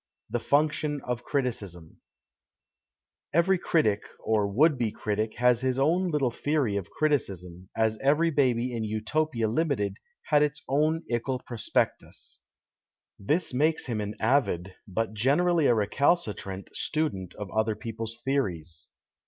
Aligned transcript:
77 0.31 0.31
THE 0.43 0.49
FUNCTION 0.49 1.01
OF 1.03 1.23
CRITICISM 1.23 2.01
EvEKY 3.35 3.57
critic 3.61 4.01
or 4.23 4.47
would 4.47 4.75
be 4.75 4.91
critic 4.91 5.35
has 5.35 5.61
his 5.61 5.77
own 5.77 6.11
Httlc 6.11 6.37
theory 6.39 6.75
of 6.75 6.89
criticism, 6.89 7.69
as 7.77 7.99
every 7.99 8.31
baby 8.31 8.73
in 8.75 8.83
Utopia 8.83 9.47
Limited 9.47 9.97
had 10.23 10.41
its 10.41 10.63
own 10.67 11.03
ickle 11.07 11.37
prospectus. 11.45 12.39
This 13.19 13.53
makes 13.53 13.85
him 13.85 14.01
an 14.01 14.15
avid, 14.19 14.73
but 14.87 15.13
generally 15.13 15.67
a 15.67 15.75
recalcitrant, 15.75 16.75
student 16.75 17.35
of 17.35 17.51
other 17.51 17.75
people's 17.75 18.17
theories. 18.25 18.89